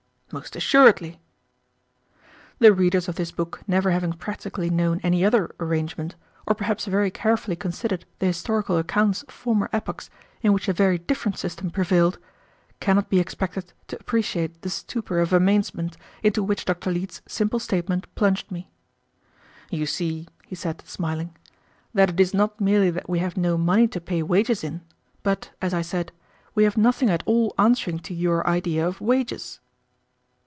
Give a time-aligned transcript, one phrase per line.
[0.33, 1.19] "Most assuredly."
[2.59, 6.15] The readers of this book never having practically known any other arrangement,
[6.47, 10.09] or perhaps very carefully considered the historical accounts of former epochs
[10.41, 12.17] in which a very different system prevailed,
[12.79, 16.93] cannot be expected to appreciate the stupor of amazement into which Dr.
[16.93, 18.71] Leete's simple statement plunged me.
[19.69, 21.35] "You see," he said, smiling,
[21.93, 24.79] "that it is not merely that we have no money to pay wages in,
[25.23, 26.13] but, as I said,
[26.55, 29.59] we have nothing at all answering to your idea of wages."